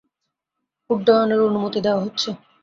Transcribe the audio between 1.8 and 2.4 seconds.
দেয়া হচ্ছে।